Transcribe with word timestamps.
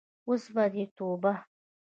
اوس 0.27 0.43
به 0.53 0.63
دې 0.73 0.83
توبه. 0.97 1.33